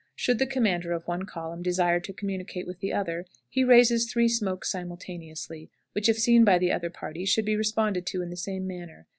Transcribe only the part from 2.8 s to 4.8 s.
other, he raises three smokes